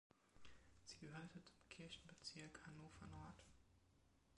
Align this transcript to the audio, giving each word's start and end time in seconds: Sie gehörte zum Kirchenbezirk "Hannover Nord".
Sie 0.83 0.97
gehörte 0.97 1.43
zum 1.43 1.59
Kirchenbezirk 1.69 2.59
"Hannover 2.65 3.05
Nord". 3.11 3.43